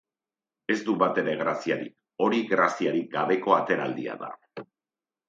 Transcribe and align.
Ez 0.75 0.77
du 0.85 0.93
batere 1.01 1.35
graziarik. 1.41 1.93
Hori 2.27 2.39
graziarik 2.53 3.13
gabeko 3.17 3.55
ateraldia 3.59 4.17
da. 4.23 4.31